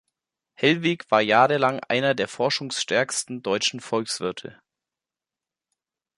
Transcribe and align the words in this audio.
Hellwig 0.55 1.05
war 1.11 1.21
jahrelang 1.21 1.77
einer 1.87 2.15
der 2.15 2.27
forschungsstärksten 2.27 3.43
deutschen 3.43 3.79
Volkswirte. 3.79 4.59